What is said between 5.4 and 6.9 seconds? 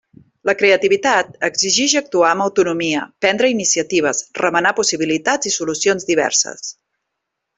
i solucions diverses.